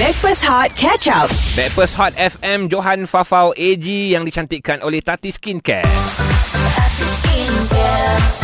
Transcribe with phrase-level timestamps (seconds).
[0.00, 1.28] Backpass Hot Catch Up.
[1.52, 5.04] Backpast Hot FM Johan Fafau AG yang dicantikkan oleh.
[5.04, 8.41] Tati Skincare, Tati Skincare,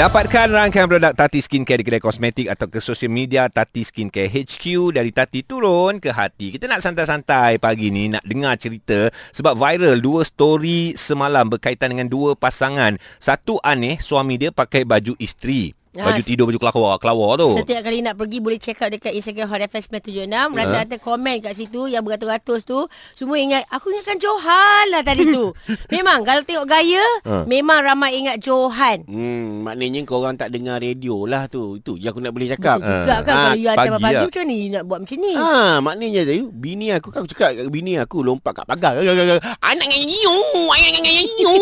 [0.00, 4.96] Dapatkan rangkaian produk Tati Skincare di kedai kosmetik atau ke sosial media Tati Skincare HQ
[4.96, 6.56] dari Tati turun ke hati.
[6.56, 12.08] Kita nak santai-santai pagi ni nak dengar cerita sebab viral dua story semalam berkaitan dengan
[12.08, 12.96] dua pasangan.
[13.20, 15.76] Satu aneh suami dia pakai baju isteri.
[15.92, 17.48] Ah, Baju tidur baju kelawar kelawar tu.
[17.52, 20.54] Setiap kali nak pergi boleh check out dekat Instagram Hot FM 976.
[20.54, 22.78] Rata-rata komen kat situ yang beratus-ratus tu
[23.12, 25.50] semua ingat aku ingatkan Johan lah tadi tu.
[25.90, 27.42] memang kalau tengok gaya Ha.
[27.44, 29.02] memang ramai ingat Johan.
[29.02, 31.76] Hmm, maknanya korang tak dengar radio lah tu.
[31.76, 32.78] Itu je aku nak boleh cakap.
[32.78, 34.22] Betul juga kan Ah, kalau you hantar pagi pagi lah.
[34.24, 35.32] macam ni nak buat macam ni.
[35.34, 38.94] Ah, maknanya tu bini aku kan aku cakap kat bini aku lompat kat pagar.
[39.66, 41.20] Anak nyanyi, anak nyanyi.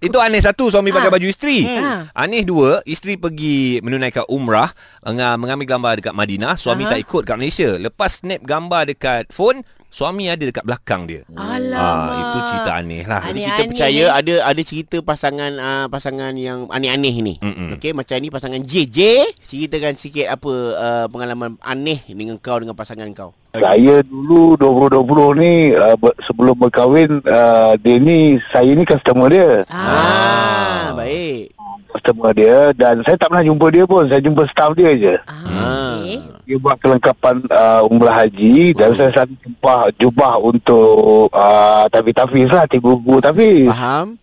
[0.00, 1.10] Itu aneh satu suami pakai Ha.
[1.10, 1.64] baju isteri.
[1.64, 2.10] Ha.
[2.18, 4.74] Aneh dua, isteri pergi menunaikan umrah,
[5.06, 6.98] menga- mengambil gambar dekat Madinah, suami Aha.
[6.98, 7.78] tak ikut kat Malaysia.
[7.78, 11.22] Lepas snap gambar dekat phone, suami ada dekat belakang dia.
[11.38, 11.78] Alamak.
[11.78, 13.22] Ah, itu cerita aneh lah.
[13.22, 13.30] Aneh.
[13.30, 17.34] Jadi kita percaya ada ada cerita pasangan uh, pasangan yang aneh-aneh ni.
[17.78, 18.98] Okey, macam ni pasangan JJ,
[19.46, 23.30] ceritakan sikit apa uh, pengalaman aneh dengan kau dengan pasangan kau.
[23.54, 25.94] Saya dulu 2020 ni uh,
[26.26, 29.62] sebelum berkahwin uh, dia ni saya ni customer dia.
[29.70, 31.57] Ah, baik.
[31.88, 34.04] Customer dia dan saya tak pernah jumpa dia pun.
[34.06, 35.14] Saya jumpa staff dia je.
[35.24, 36.20] Ah, okay.
[36.48, 42.64] Dia buat kelengkapan uh, umrah haji dan saya selalu jubah jubah untuk uh, tafiz-tafiz lah,
[42.64, 43.68] tiga gugur tafiz.
[43.68, 44.16] Faham?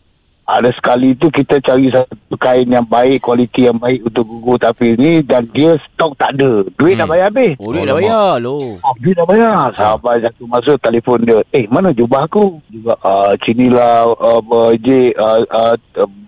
[0.46, 4.94] Ada sekali tu kita cari satu kain yang baik, kualiti yang baik untuk gugur tafiz
[4.94, 6.62] ni dan dia stok tak ada.
[6.72, 7.02] Duit Hmm.
[7.02, 7.58] dah bayar habis.
[7.58, 8.78] Oh, duit dah bayar lo.
[8.78, 9.74] Oh, dia dah bayar.
[9.74, 11.42] Sahabat satu masa telefon dia.
[11.50, 12.62] Eh, mana jubah aku?
[12.70, 14.42] Juga, uh, sini lah, uh,
[14.78, 15.74] J, uh, uh,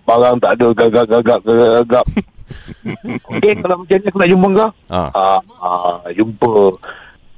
[0.02, 2.04] barang tak ada, gagap-gagap, gagap.
[3.30, 4.70] Okey, kalau macam ni aku nak jumpa kau?
[4.88, 5.08] Ah.
[5.14, 6.52] Ah, ah, jumpa.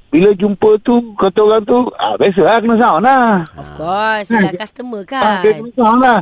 [0.09, 3.45] Bila jumpa tu, kata orang tu, ah, biasa lah kena sound lah.
[3.53, 5.61] Of course, dia dah customer Ah, kan.
[5.61, 6.19] kena sound lah.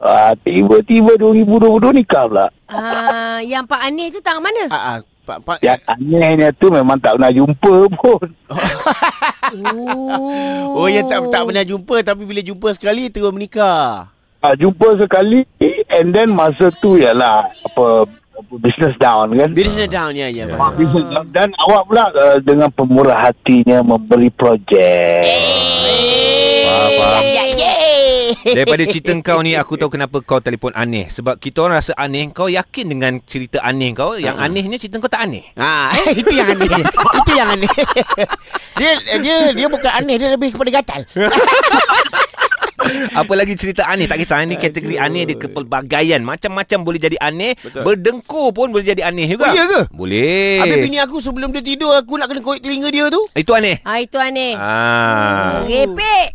[0.00, 2.46] Ah, tiba-tiba 2022 nikah pula.
[2.72, 4.64] Ah, yang Pak Aneh tu tangan mana?
[4.72, 4.98] Ah, ah,
[5.30, 8.26] pak pak Yang anehnya tu memang tak pernah jumpa pun.
[9.50, 10.86] Oh.
[10.86, 14.10] Oh, yang tak tak pernah jumpa tapi bila jumpa sekali terus menikah.
[14.40, 15.42] Ah, jumpa sekali
[15.90, 18.06] and then masa tu ialah apa
[18.40, 19.50] apa business down kan.
[19.52, 20.48] Business down ya ya.
[20.54, 21.26] Ah, business down.
[21.34, 25.26] Dan awak pula uh, dengan pemurah hatinya memberi projek.
[26.64, 27.22] Faham, faham.
[27.26, 27.69] Ya, ya.
[28.56, 32.30] Daripada cerita kau ni Aku tahu kenapa kau telefon aneh Sebab kita orang rasa aneh
[32.30, 36.48] Kau yakin dengan cerita aneh kau Yang anehnya cerita kau tak aneh Ah, itu yang
[36.56, 36.68] aneh.
[36.90, 37.70] itu yang aneh.
[38.80, 41.02] dia dia dia bukan aneh, dia lebih kepada gatal.
[43.12, 47.52] Apa lagi cerita aneh Tak kisah Ini kategori aneh Dia kepelbagaian Macam-macam boleh jadi aneh
[47.56, 47.82] Betul.
[47.82, 49.80] Berdengkur pun boleh jadi aneh juga Oh, iya ke?
[49.90, 53.20] Boleh Habis bini aku sebelum dia tidur aku nak kena korek telinga dia tu.
[53.32, 54.52] Itu aneh Ah, itu Aneh.
[54.54, 55.64] Ah.
[55.64, 56.26] Repek.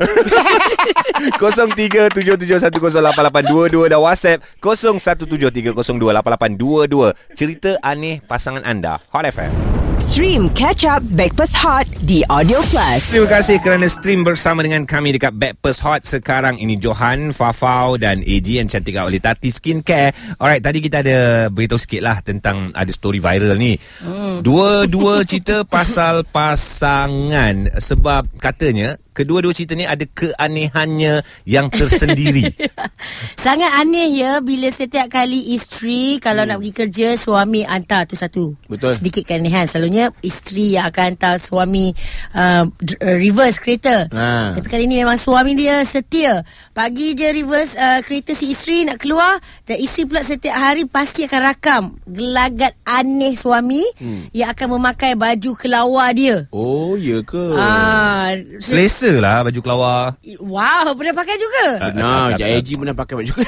[1.37, 9.51] 0377108822 dan WhatsApp 0173028822 cerita aneh pasangan anda Hot FM.
[9.95, 13.01] Stream Catch Up Backpass Hot di Audio Plus.
[13.09, 18.21] Terima kasih kerana stream bersama dengan kami dekat Backpast Hot sekarang ini Johan, Fafau dan
[18.21, 20.13] AG yang cantik oleh Tati Skincare.
[20.37, 23.73] Alright, tadi kita ada beritahu sikit lah tentang ada story viral ni.
[24.05, 24.45] Hmm.
[24.45, 32.51] Dua-dua cerita pasal pasangan sebab katanya kedua-dua cerita ni ada keanehannya yang tersendiri.
[33.45, 38.51] Sangat aneh ya bila setiap kali isteri kalau nak pergi kerja suami hantar tu satu.
[38.67, 38.99] Betul.
[38.99, 39.63] Sedikit keanehan.
[39.71, 41.95] Selalunya isteri yang akan hantar suami
[42.35, 44.11] uh, uh, reverse kereta.
[44.11, 44.59] Ha.
[44.59, 46.43] Tapi kali ni memang suami dia setia.
[46.75, 51.23] Pagi je reverse uh, kereta si isteri nak keluar dan isteri pula setiap hari pasti
[51.23, 54.33] akan rakam gelagat aneh suami hmm.
[54.33, 56.49] yang akan memakai baju kelawar dia.
[56.49, 57.45] Oh, ya ke?
[57.53, 60.03] Ah, Selesa lah baju kelawar.
[60.37, 61.65] wow, pernah pakai juga.
[61.91, 63.33] Nah, JIG pernah pakai baju.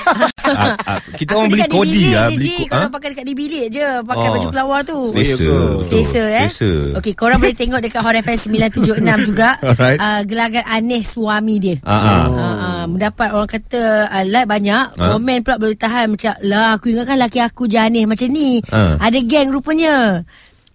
[0.48, 2.32] Ah, ah, kita orang beli kodi lah.
[2.32, 2.56] Beli Ji.
[2.64, 2.94] ko- Kalau ha?
[2.96, 4.34] pakai dekat di bilik je Pakai Oh.
[4.34, 5.36] baju kelawar tu Selesa.
[5.36, 5.84] Oh, betul.
[5.84, 6.72] Selesa eh Selesa.
[6.96, 10.00] Okey korang boleh tengok Dekat Hot FM 976 juga Alright.
[10.00, 12.24] uh, Gelagat aneh suami dia Ah, ah.
[12.24, 15.08] Uh, uh, mendapat orang kata uh, like banyak Ah.
[15.12, 18.96] komen pula boleh tahan macam lah aku ingatkan laki aku je aneh macam ni Ah.
[19.00, 20.24] ada geng rupanya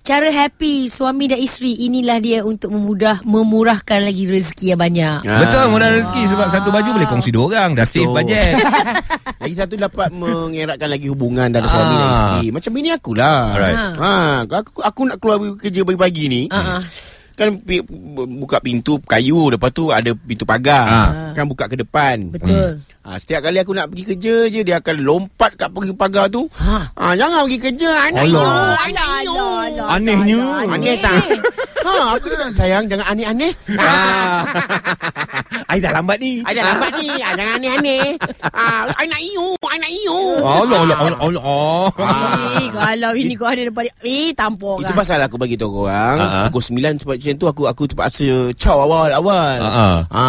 [0.03, 5.23] Cara happy suami dan isteri inilah dia untuk memudah memurahkan lagi rezeki yang banyak.
[5.23, 5.47] Ah.
[5.47, 8.59] Betul murah rezeki sebab satu baju boleh kongsi dua orang dah save bajet.
[9.43, 12.15] Lagi satu dapat mengeratkan lagi hubungan antara suami dan Ah.
[12.15, 12.47] isteri.
[12.51, 13.43] Macam bini akulah.
[13.55, 13.79] Alright.
[13.95, 14.13] Ha,
[14.45, 16.43] aku aku nak keluar kerja pagi-pagi ni.
[16.47, 16.81] Ah, ah.
[17.33, 17.81] Kan pi,
[18.41, 20.85] buka pintu kayu lepas tu ada pintu pagar.
[20.85, 21.11] Ah.
[21.33, 22.31] Kan buka ke depan.
[22.33, 22.81] Betul.
[23.03, 26.47] Ha, setiap kali aku nak pergi kerja je dia akan lompat kat pergi pagar tu.
[26.55, 26.95] Ha.
[26.95, 28.79] Ha, jangan pergi kerja anak alah,
[29.99, 30.43] Anehnya.
[30.71, 31.25] Aneh tak?
[31.85, 33.53] Ha, aku cakap sayang jangan aneh-aneh.
[33.79, 33.93] Ha.
[35.71, 36.43] Ai dah lambat ni.
[36.45, 37.09] Ada lambat ni.
[37.23, 38.07] Ah, jangan aneh-aneh.
[38.53, 40.17] Ah, anak you, anak you.
[40.43, 41.43] Allah Allah Allah Allah.
[41.43, 41.89] Oh.
[41.97, 43.89] Eh, kalau ini kau ada depan.
[44.03, 46.41] Eh, tampor Itu pasal aku bagi tahu korang Ha, ha.
[46.51, 49.89] Pukul 9 sebab macam tu Aku aku terpaksa Caw awal-awal Ha, ha.
[50.11, 50.27] ha,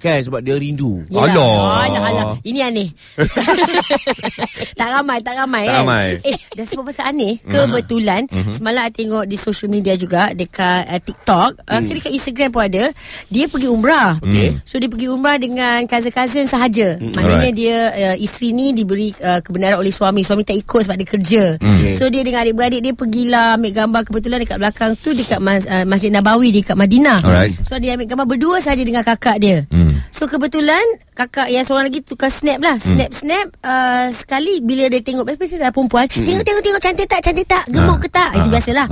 [0.00, 1.86] Kan sebab dia rindu Alah.
[1.86, 2.24] Alah, alah.
[2.42, 2.88] Ini aneh.
[4.80, 5.64] tak ramai, tak ramai.
[5.68, 5.82] Tak kan?
[5.84, 6.08] ramai.
[6.26, 11.00] Eh, dah sebab pasal aneh, kebetulan, semalam I tengok di social media juga, dekat uh,
[11.00, 11.86] TikTok, uh, Hmm.
[11.88, 12.84] ke dekat Instagram pun ada,
[13.30, 14.18] dia pergi umrah.
[14.22, 14.62] Okey.
[14.66, 17.00] So, dia pergi umrah dengan cousin-cousin sahaja.
[17.00, 17.56] Maknanya Alright.
[17.56, 20.22] dia, uh, isteri ni diberi uh, kebenaran oleh suami.
[20.22, 21.44] Suami tak ikut sebab dia kerja.
[21.58, 21.92] Okay.
[21.94, 25.86] So, dia dengan adik-beradik dia pergilah ambil gambar kebetulan dekat belakang tu, dekat mas, uh,
[25.86, 27.22] Masjid Nabawi dekat Madinah.
[27.22, 27.54] Alright.
[27.66, 29.64] So, dia ambil gambar berdua saja dengan kakak dia.
[29.70, 29.98] Hmm.
[30.12, 30.82] So kebetulan
[31.18, 32.76] kakak yang seorang lagi tukar snap lah.
[32.78, 37.20] Snap snap uh, sekali bila dia tengok biasa saya perempuan, tengok tengok tengok cantik tak
[37.26, 38.30] cantik tak, gemuk ke tak.
[38.38, 38.86] Itu biasalah.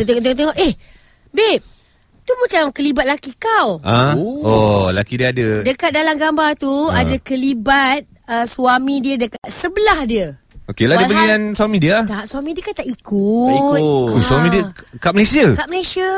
[0.00, 0.72] Dia tengok tengok tengok eh
[1.32, 1.64] babe
[2.22, 3.82] tu macam kelibat laki kau.
[3.82, 4.14] Ha?
[4.16, 5.66] Oh, laki dia ada.
[5.66, 10.38] Dekat dalam gambar tu ada kelibat uh, suami dia dekat sebelah dia.
[10.62, 11.96] Okey lah dia pergi dengan suami dia.
[12.06, 13.50] Tak suami dia kan tak ikut.
[13.50, 13.80] Tak ikut.
[13.82, 15.46] Oh, suami dia k- kat Malaysia.
[15.58, 16.12] Kat Malaysia.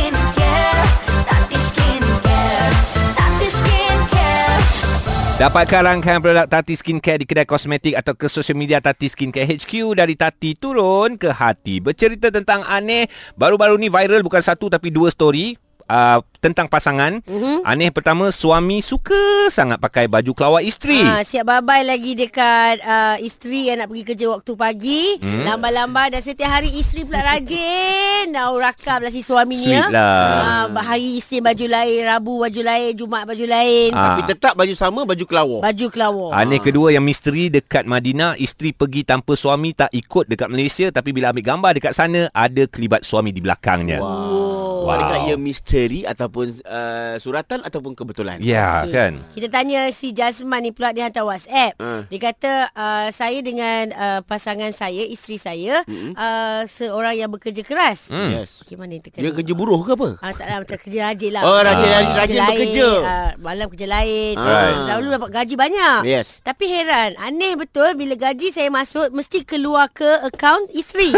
[5.37, 9.93] Dapatkan rangkaian produk Tati Skincare di kedai kosmetik atau ke social media Tati Skincare HQ
[9.93, 11.77] dari Tati turun ke hati.
[11.77, 13.05] Bercerita tentang aneh,
[13.37, 15.53] baru-baru ni viral bukan satu tapi dua story.
[15.87, 17.63] Uh, tentang pasangan mm-hmm.
[17.63, 23.15] Aneh pertama Suami suka sangat pakai baju kelawar isteri Ha, siap babai lagi dekat uh,
[23.23, 25.03] isteri yang nak pergi kerja waktu pagi.
[25.23, 25.47] Hmm.
[25.47, 28.33] Lambat-lambat dan setiap hari isteri pula rajin.
[28.33, 29.71] Nak rakam lah si suami ni.
[29.71, 30.67] Sweet lah.
[30.67, 33.89] Ha, hari Isnin baju lain, Rabu baju lain, Jumaat baju lain.
[33.95, 34.03] Ah.
[34.13, 36.29] Tapi tetap baju sama Baju kelawar Baju kelawar.
[36.35, 41.15] Aneh kedua yang misteri dekat Madinah Isteri pergi tanpa suami tak ikut dekat Malaysia Tapi
[41.15, 44.66] bila ambil gambar dekat sana Ada kelibat suami di belakangnya Wow.
[44.79, 44.93] Wow.
[44.93, 48.91] Adakah ia misteri Ataupun uh, suratan Ataupun kebetulan Ya Okey.
[48.91, 51.73] kan Kita tanya si Jasman ni pula dia hantar WhatsApp.
[51.75, 52.05] Ha.
[52.05, 56.13] Dia kata uh, saya dengan uh, pasangan saya, isteri saya, Mm-mm.
[56.13, 58.07] uh, seorang yang bekerja keras.
[58.07, 58.29] Hmm.
[58.31, 59.23] Yes Okey mana yang terkena?
[59.23, 60.09] Dia kerja buruh ke apa?
[60.19, 61.95] Ah, tak lah macam kerja rajin lah Oh, rajin- Ah.
[61.95, 62.87] rajin- rajin lain, bekerja.
[63.01, 64.75] ah, Malam kerja lain Alright.
[64.83, 66.27] Selalu dapat gaji banyak Yes.
[66.41, 71.11] Tapi heran Aneh betul Bila gaji saya masuk Mesti keluar ke akaun isteri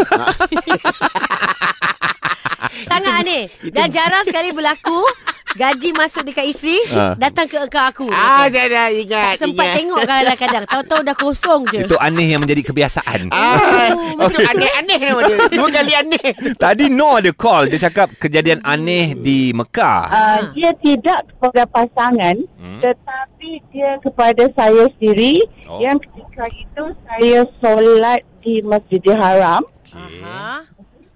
[2.88, 5.00] Sangat aneh Dan jarang sekali berlaku
[5.50, 7.18] Gaji masuk dekat isteri Ah.
[7.18, 9.76] Datang ke akaun aku Ah, dah dah ingat Tak sempat ingat.
[9.76, 13.90] tengok kadang-kadang Tahu-tahu dah kosong je Itu aneh yang menjadi kebiasaan Ah,
[14.22, 15.36] itu aneh-aneh nama dia.
[15.50, 16.28] Dua kali aneh.
[16.54, 22.36] Tadi No ada call Dia cakap kejadian aneh di Mekah Uh, dia tidak kepada pasangan
[22.60, 22.76] Hmm.
[22.78, 25.76] tetapi dia kepada saya sendiri Oh.
[25.76, 25.80] oh.
[25.80, 30.62] yang ketika itu saya solat di Masjidil Haram Aha.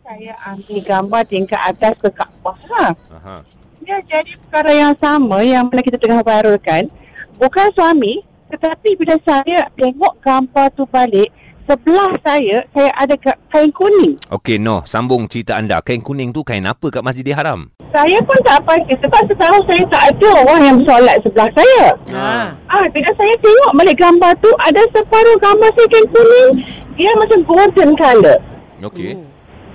[0.05, 2.85] Saya ambil gambar tingkat atas ke Kaabah ha.
[3.09, 3.37] Aha.
[3.81, 6.93] dia jadi perkara yang sama yang mana kita tengah viralkan
[7.41, 8.21] bukan suami
[8.53, 11.33] tetapi bila saya tengok gambar tu balik
[11.65, 16.45] sebelah saya saya ada ka- kain kuning Okey No Sambung cerita anda Kain kuning tu
[16.45, 20.63] kain apa kat Masjidil Haram saya pun tak pasti sebab setahu saya tak ada orang
[20.63, 22.53] yang solat sebelah saya Ha.
[22.69, 26.51] Ah, bila saya tengok balik gambar tu ada separuh gambar saya kain kuning,
[26.95, 28.39] dia macam golden colour.
[28.85, 29.17] Okey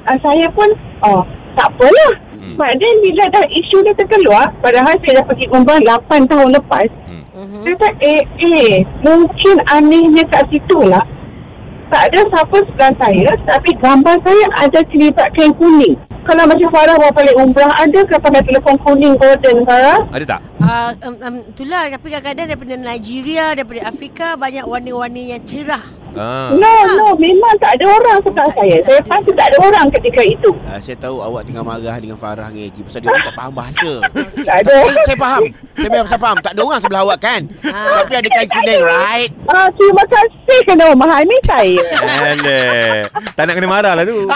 [0.09, 0.73] Ah, saya pun
[1.05, 1.21] oh,
[1.53, 2.13] tak apalah.
[2.33, 2.57] Hmm.
[2.57, 6.89] But then bila dah isu ni terkeluar, padahal saya dah pergi umrah 8 tahun lepas.
[6.89, 7.23] hmm.
[7.37, 7.61] Mhm.
[7.61, 8.73] Dia kata, eh, eh,
[9.05, 11.05] mungkin anehnya kat situ lah.
[11.93, 15.93] Tak ada siapa sebelah saya, tapi gambar saya ada kelibat kain kuning.
[16.25, 20.05] Kalau macam Farah bawa balik umrah, ada ke pakai telefon kuning golden, Farah?
[20.13, 20.39] Ada tak?
[20.59, 25.81] Uh, um, um, itulah tapi kadang-kadang daripada Nigeria daripada Afrika banyak warna-warni yang cerah.
[26.19, 26.51] Ah.
[26.51, 28.81] No, no, memang tak ada orang sebelah saya.
[28.83, 30.51] Saya pasti tak ada orang ketika itu.
[30.67, 33.53] Uh, saya tahu awak tengah marah dengan Farah dengan Eji Pasal dia orang tak faham
[33.53, 33.91] bahasa
[34.49, 34.73] Tak ada.
[34.73, 35.41] saya, saya faham
[35.77, 39.31] Saya memang saya faham Tak ada orang sebelah awak kan Tapi ada kain kuning right
[39.47, 41.77] Ah, terima kasih kena memahami saya.
[42.03, 43.09] Alah.
[43.33, 44.19] Tak nak kena marah lah tu.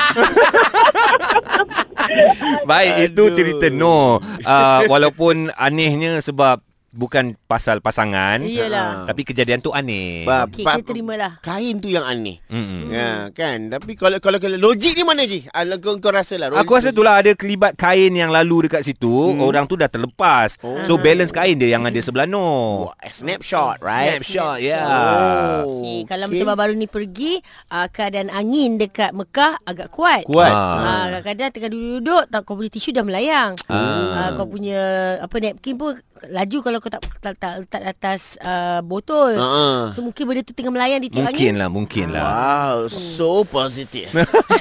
[2.70, 3.36] Baik, itu Aduh.
[3.36, 4.20] cerita No.
[4.44, 6.63] Uh, walaupun anehnya sebab
[6.94, 8.40] bukan pasal pasangan.
[8.40, 9.10] Iyalah.
[9.10, 10.24] Tapi kejadian tu aneh.
[10.24, 11.32] Ba- Okey, ba- kita terimalah.
[11.42, 12.94] Kain tu yang aneh Mm-mm.
[12.94, 16.54] Ya kan Tapi kalau kalau, kalau logik ni mana Ji ah, kau, kau rasa lah
[16.54, 19.34] Aku rasa itulah ada kelibat kain yang lalu dekat situ.
[19.34, 19.42] Hmm.
[19.42, 20.62] Orang tu dah terlepas.
[20.62, 20.78] Oh.
[20.86, 22.88] So balance kain dia yang ada sebelah no.
[22.88, 24.82] Wah, Snapshot right Snapshot, ya.
[24.86, 26.38] Oh, Okay, kalau okey.
[26.38, 27.34] macam baru-baru ni pergi,
[27.70, 30.24] uh, keadaan angin dekat Mekah agak kuat.
[30.24, 30.78] Kuat Ah.
[30.78, 33.52] Ah, kadang-kadang tengah duduk-duduk tak kau punya tisu dah melayang.
[33.66, 33.82] Ah.
[34.14, 34.30] Ah.
[34.36, 34.80] kau punya
[35.18, 39.40] apa napkin pun laju kalau kau tak tak, tak letak atas uh, botol.
[39.40, 39.88] Ah.
[39.96, 41.56] So mungkin benda tu tengah melayang di tiup Mungkin angin.
[41.56, 42.24] lah, mungkin lah.
[42.28, 44.12] Wow, so positif.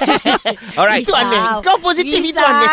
[0.79, 1.03] Alright.
[1.03, 1.59] itu aneh.
[1.59, 2.71] Kau positif itu aneh.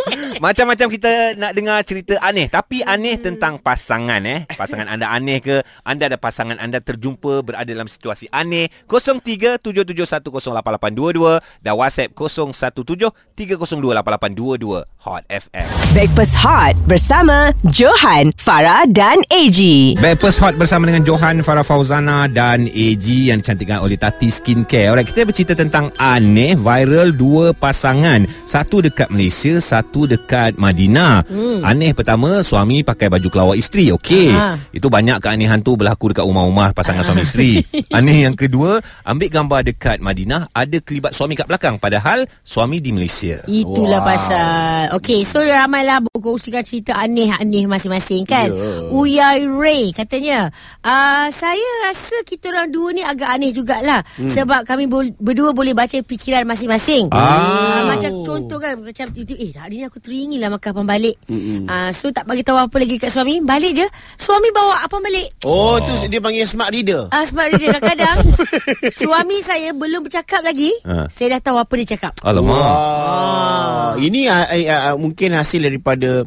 [0.44, 5.62] Macam-macam kita nak dengar cerita aneh Tapi aneh tentang pasangan eh Pasangan anda aneh ke
[5.82, 15.66] Anda ada pasangan anda terjumpa Berada dalam situasi aneh 0377108822 Dan WhatsApp 0173028822 Hot FM
[15.92, 19.58] Breakfast Hot bersama Johan, Farah dan AG.
[19.98, 24.94] Breakfast Hot bersama dengan Johan Farah Fauzana dan AG yang dicantikkan oleh Tati Skincare.
[24.94, 28.22] Alright, kita bercerita tentang aneh viral dua pasangan.
[28.46, 31.26] Satu dekat Malaysia, satu dekat Madinah.
[31.26, 31.66] Hmm.
[31.66, 33.90] Aneh pertama, suami pakai baju kelawar isteri.
[33.90, 34.30] Okey.
[34.70, 37.66] Itu banyak keanehan tu berlaku dekat rumah-rumah pasangan suami isteri.
[37.90, 42.94] Aneh yang kedua, ambil gambar dekat Madinah, ada kelibat suami kat belakang padahal suami di
[42.94, 43.42] Malaysia.
[43.50, 44.06] Itulah wow.
[44.06, 44.82] pasal.
[45.02, 48.46] Okey, so ramailah berkongsikan cerita aneh-aneh masing-masing kan.
[48.54, 48.75] Ya.
[48.86, 50.48] Uyai Ray katanya,
[50.80, 54.28] uh, saya rasa kita orang dua ni agak aneh jugalah hmm.
[54.28, 57.08] sebab kami bol- berdua boleh baca fikiran masing-masing.
[57.10, 57.82] Ah.
[57.82, 61.16] Uh, macam contoh kan macam tiba-tiba eh hari ni aku teringin lah makan apa balik.
[61.26, 63.86] Uh, so tak bagi tahu apa lagi kat suami, balik je.
[64.16, 65.40] Suami bawa apa balik.
[65.42, 67.08] Oh, tu dia panggil smart reader.
[67.10, 68.16] Ah sebab dia kadang-kadang
[69.00, 71.08] suami saya belum bercakap lagi, Ah.
[71.08, 72.12] saya dah tahu apa dia cakap.
[72.22, 72.58] Alamak.
[72.58, 73.92] Ah.
[73.96, 76.24] Ini uh, uh, uh, mungkin hasil daripada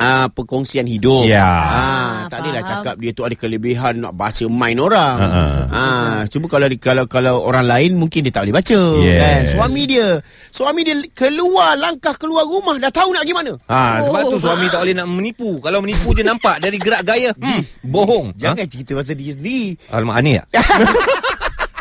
[0.00, 1.28] uh, perkongsian hidup.
[1.28, 1.44] Ya.
[1.44, 5.16] Ah, tak adalah cakap dia tu ada kelebihan nak baca mind orang.
[5.20, 5.44] Ha, ha.
[5.70, 9.18] Ah, cuma kalau kalau kalau orang lain mungkin dia tak boleh baca Yes.
[9.20, 9.40] kan.
[9.52, 10.06] Suami dia,
[10.50, 13.52] suami dia keluar langkah keluar rumah dah tahu nak pergi mana.
[13.68, 14.30] Ha, sebab Oh.
[14.32, 15.60] tu suami tak boleh nak menipu.
[15.60, 17.30] Kalau menipu je nampak dari gerak gaya.
[17.36, 18.32] Hmm, bohong.
[18.34, 19.76] Jangan cerita pasal dia sendiri.
[19.92, 20.00] Ha?
[20.00, 20.46] Alamak, aneh tak?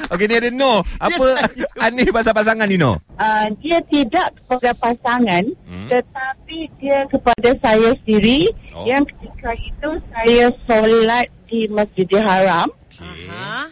[0.10, 0.82] Okey, ni ada No.
[0.98, 1.26] Apa
[1.80, 2.98] aneh pasal pasangan ni, No?
[3.14, 5.86] Uh, dia tidak kepada pasangan Hmm.
[5.88, 8.84] tetapi dia kepada saya sendiri Oh.
[8.84, 13.70] yang ketika itu saya solat di Masjidil Haram Ha?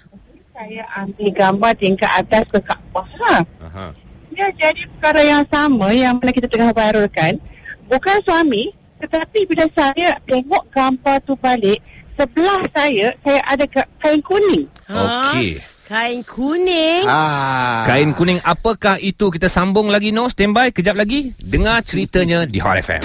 [0.51, 3.91] saya ambil gambar tingkat atas ke Kaabah ha.
[4.29, 7.37] Dia jadi perkara yang sama yang mana kita tengah viralkan
[7.85, 11.77] bukan suami tetapi bila saya tengok gambar tu balik
[12.13, 15.59] sebelah saya saya ada ka- kain kuning Okey.
[15.87, 17.07] Kain kuning.
[17.07, 17.87] Ah.
[17.87, 19.31] Kain kuning apakah itu?
[19.31, 20.27] Kita sambung lagi, No.
[20.27, 20.75] Standby.
[20.75, 21.31] Kejap lagi.
[21.39, 22.99] Dengar ceritanya di Hot FM.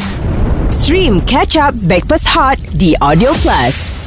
[0.75, 4.02] Stream Catch Up Breakfast Hot di Audio Plus.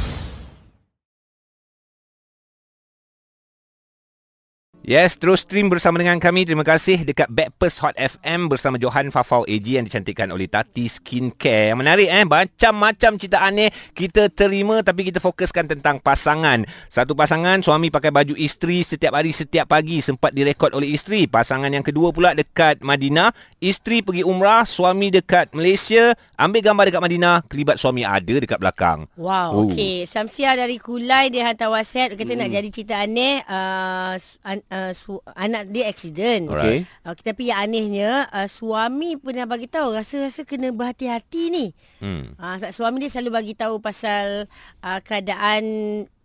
[4.86, 6.46] Yes, terus stream bersama dengan kami.
[6.46, 11.74] Terima kasih dekat Backpast Hot FM bersama Johan Fafau AG yang dicantikkan oleh Tati Skincare.
[11.74, 16.62] Yang menarik eh, macam-macam cerita aneh kita terima tapi kita fokuskan tentang pasangan.
[16.86, 21.26] Satu pasangan suami pakai baju isteri setiap hari setiap pagi sempat direkod oleh isteri.
[21.26, 27.02] Pasangan yang kedua pula dekat Madinah, isteri pergi umrah, suami dekat Malaysia, ambil gambar dekat
[27.02, 29.10] Madinah, kelibat suami ada dekat belakang.
[29.18, 29.66] Wow, Oh.
[29.66, 30.06] okey.
[30.06, 32.40] Samsia dari Kulai dia hantar WhatsApp dia kata hmm.
[32.46, 34.14] nak jadi cerita aneh uh,
[34.46, 36.52] an, uh, su, anak dia accident.
[36.52, 36.84] Okey.
[37.00, 41.66] Uh, tapi yang anehnya uh, suami pernah bagi tahu rasa-rasa kena berhati-hati ni.
[42.04, 42.36] Hmm.
[42.36, 44.44] Uh, sebab suami dia selalu bagi tahu pasal
[44.84, 45.64] uh, keadaan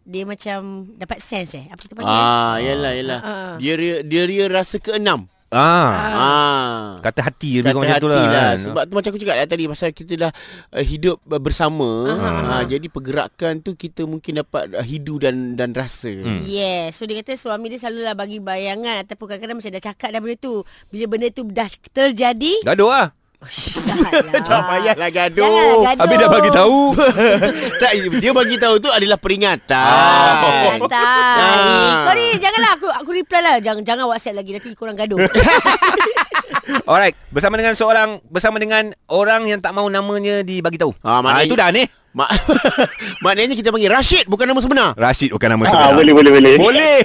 [0.02, 1.66] dia macam dapat sense eh.
[1.72, 2.12] Apa kita panggil?
[2.12, 3.20] Ah, yalah yalah.
[3.22, 3.56] Ah.
[3.62, 5.30] Dia ria- dia ria rasa keenam.
[5.52, 6.82] Ah, Ah.
[7.02, 8.24] kata hati lebih Kata kurang macam hati tu lah.
[8.24, 8.32] lah.
[8.32, 8.56] kan.
[8.58, 10.32] Sebab tu macam aku cakap lah tadi Pasal kita dah
[10.72, 15.72] uh, hidup uh, bersama uh, Jadi pergerakan tu kita mungkin dapat uh, hidu dan dan
[15.72, 16.40] rasa Hmm.
[16.42, 20.20] Yeah, so dia kata suami dia selalulah bagi bayangan ataupun kadang-kadang macam dah cakap dah
[20.20, 20.64] benda tu.
[20.88, 23.08] Bila benda tu dah terjadi, Gaduh lah.
[23.42, 24.12] Salah.
[24.48, 25.42] Tak payahlah gaduh.
[25.42, 26.02] Janganlah gaduh.
[26.02, 26.80] Habis dah bagi tahu.
[27.82, 29.82] tak, dia bagi tahu tu adalah peringatan.
[29.82, 30.70] Ah.
[30.70, 31.00] Santai.
[31.42, 31.96] Ah.
[32.06, 33.56] Kau ni janganlah aku aku reply lah.
[33.58, 35.18] Jangan jangan WhatsApp lagi nanti korang gaduh.
[36.86, 40.94] Alright, bersama dengan seorang bersama dengan orang yang tak mau namanya dibagi tahu.
[41.02, 41.88] Ah, Ah, maknanya- itu dah aneh.
[42.12, 42.28] Mak
[43.24, 44.90] maknanya kita panggil Rashid bukan nama sebenar.
[44.94, 45.92] Rashid bukan nama Ah, sebenar.
[45.96, 46.54] boleh, boleh, boleh.
[46.60, 46.98] Boleh.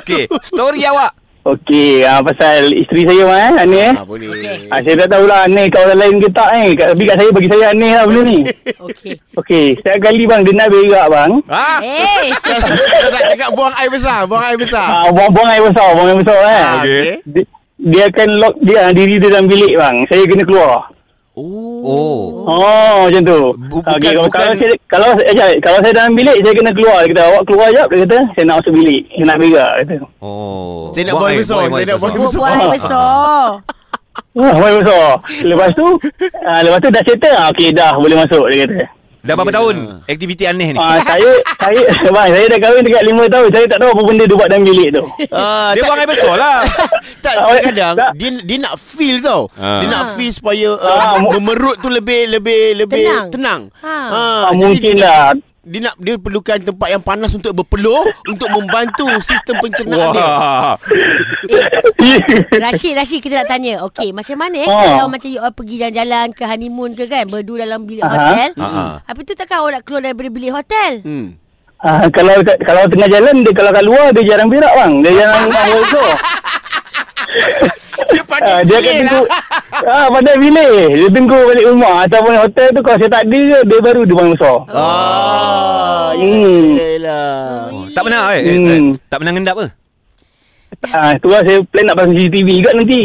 [0.00, 1.12] Okey, story awak.
[1.44, 3.92] Okey, ah, pasal isteri saya mah eh, aneh eh.
[3.92, 4.32] Ah, boleh.
[4.32, 4.64] Okey.
[4.66, 6.68] Ah, saya tak tahulah aneh kat orang lain ke tak eh.
[6.72, 8.38] Kat- Tapi kat saya, bagi saya aneh lah benda ni.
[8.88, 9.12] Okey.
[9.36, 11.30] Okey, setiap kali bang, dia nak berak bang.
[11.46, 12.32] Ah, Eh.
[13.12, 14.88] Tak cakap buang air besar, buang air besar.
[14.88, 16.48] Ah, buang-buang air besar, buang air besar eh.
[16.56, 17.02] Ah, okey.
[17.28, 17.42] Dia,
[17.76, 19.96] dia akan lock dia diri dia dalam bilik bang.
[20.08, 20.88] Saya kena keluar.
[21.34, 22.46] Oh.
[22.46, 23.40] Oh, macam tu.
[23.66, 26.98] Bukan- kalau, kalau bukan- saya kalau eh, kalau saya dalam bilik saya kena keluar.
[27.02, 29.02] Dia kata awak keluar jap dia kata saya nak masuk bilik.
[29.10, 29.94] Saya nak berak kata.
[30.22, 30.94] Oh.
[30.94, 33.42] Saya nak air besar, saya nak buang air Buat buat besar.
[34.38, 35.10] Wah, main besar.
[35.42, 35.86] Lepas tu,
[36.42, 37.34] ah, lepas tu dah settle.
[37.34, 38.86] Ah, okey dah boleh masuk dia kata.
[39.24, 40.78] Dah berapa tahun aktiviti aneh ni?
[40.78, 41.80] Ah, saya saya
[42.14, 43.48] bang, saya dah kahwin dekat 5 tahun.
[43.50, 45.02] Saya tak tahu apa benda dia buat dalam bilik tu.
[45.30, 46.58] Ah, Dia tak- buang air besar lah.
[47.24, 48.10] Tak, Ah, kadang tak.
[48.14, 49.48] dia dia nak feel tau.
[49.54, 49.80] Ah.
[49.80, 53.28] Dia nak feel supaya Ah, uh, mu- memerut tu lebih lebih lebih Tenang.
[53.30, 53.62] tenang.
[53.80, 53.88] Ha.
[53.88, 55.24] Ah, Ah, jadi mungkin dia, lah.
[55.64, 60.20] Dia nak dia perlukan tempat yang panas untuk berpeluh untuk membantu sistem pencernaan dia.
[60.20, 60.76] Wah.
[62.64, 63.82] Rashid, Rashid kita nak tanya.
[63.82, 64.78] Okey, macam mana eh Oh.
[64.78, 68.12] kalau macam you all pergi jalan-jalan ke honeymoon ke kan, berdua dalam bilik Aha.
[68.12, 68.50] hotel.
[69.02, 70.92] Apa tu takkan awak nak keluar daripada bilik hotel?
[71.00, 71.28] Hmm.
[71.76, 74.92] Ah, kalau kalau tengah jalan dia kalau kat luar dia jarang berak bang.
[75.00, 76.10] Dia jarang buang besar.
[78.06, 79.42] Dia pandai Ah, dia akan tunggu lah.
[79.84, 80.88] ah pandai bilik.
[80.94, 84.14] Dia tunggu balik rumah ataupun hotel tu kalau saya tak ada je, dia baru dia
[84.14, 84.56] buang besar.
[84.70, 86.72] Ah, Hmm.
[86.74, 87.68] yelah.
[87.68, 88.40] Oh, tak pernah eh?
[88.40, 88.66] eh, Hmm.
[88.66, 89.66] eh, Tak pernah ngendap ke?
[90.92, 93.02] Ah tu lah saya plan nak pasang CCTV juga nanti.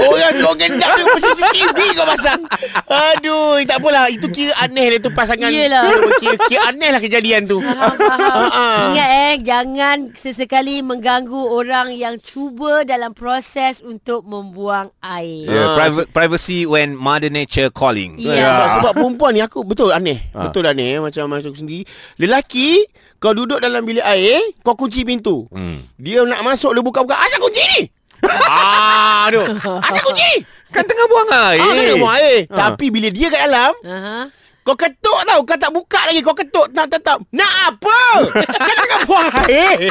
[0.00, 2.40] Orang suruh gendap dia pasal CCTV kau pasang.
[2.84, 4.12] Aduh, tak apalah.
[4.12, 5.48] Itu kira aneh dia tu pasangan.
[5.48, 5.88] Yelah.
[6.20, 7.64] Kira, kira aneh lah kejadian tu.
[7.64, 8.40] Faham, faham.
[8.50, 8.78] Ah.
[8.92, 15.48] Ingat eh Jangan sesekali mengganggu orang yang cuba dalam proses untuk membuang air.
[15.48, 15.76] Yeah, Ah.
[15.78, 18.20] private privacy when mother nature calling.
[18.20, 18.36] Ya.
[18.36, 20.20] Sebab, sebab perempuan ni aku betul aneh.
[20.34, 20.50] Ha.
[20.50, 21.86] Betul aneh eh, macam masuk sendiri.
[22.18, 22.84] Lelaki
[23.16, 25.46] kau duduk dalam bilik air, kau kunci pintu.
[25.48, 25.86] Hmm.
[25.96, 27.16] Dia nak masuk dia buka-buka.
[27.16, 27.82] Asal kunci ni?
[28.26, 29.46] ah, aduh.
[29.80, 30.38] Asal kunci ni?
[30.70, 31.60] Kan tengah buang air.
[31.60, 32.38] Ah, kena buang air.
[32.46, 32.56] Ha.
[32.56, 34.18] Tapi bila dia kat dalam, Aha.
[34.62, 35.40] Kau ketuk tau.
[35.42, 36.20] Kau tak buka lagi.
[36.20, 36.70] Kau ketuk.
[36.70, 37.16] Tak, tak, tak.
[37.30, 38.00] Nak apa?
[38.60, 39.90] kau tengah buang air.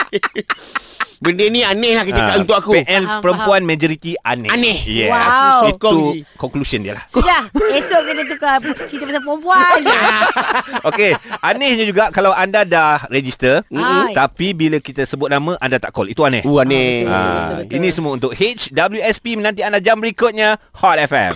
[1.19, 2.71] Benda ni aneh lah kita Ah, untuk aku.
[2.71, 4.47] PL Faham, perempuan majoriti aneh.
[4.47, 4.79] Aneh.
[4.87, 5.11] Yeah.
[5.11, 5.19] Wow.
[5.19, 6.23] Itu Sokong je.
[6.39, 7.03] conclusion dia lah.
[7.05, 8.55] Sudah Esok kita tukar
[8.87, 9.83] Cerita pasal perempuan
[10.87, 11.11] Okey,
[11.43, 14.15] anehnya juga kalau anda dah register Mm-mm.
[14.15, 16.07] tapi bila kita sebut nama anda tak call.
[16.07, 16.39] Itu aneh.
[16.39, 17.03] Uh, aneh.
[17.03, 17.75] betul, betul, betul.
[17.75, 21.35] ini semua untuk HWSP menanti anda jam berikutnya Hot FM.